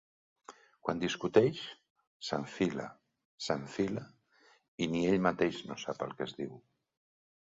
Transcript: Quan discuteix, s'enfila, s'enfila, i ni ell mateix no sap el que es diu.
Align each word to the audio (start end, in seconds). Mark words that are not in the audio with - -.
Quan 0.87 1.01
discuteix, 1.01 1.59
s'enfila, 2.29 2.87
s'enfila, 3.47 4.05
i 4.85 4.89
ni 4.95 5.03
ell 5.13 5.21
mateix 5.29 5.63
no 5.73 5.77
sap 5.83 6.01
el 6.07 6.17
que 6.21 6.27
es 6.31 6.37
diu. 6.41 6.57